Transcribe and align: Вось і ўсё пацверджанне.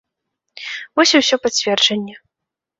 Вось 1.01 1.15
і 1.17 1.21
ўсё 1.23 1.35
пацверджанне. 1.45 2.21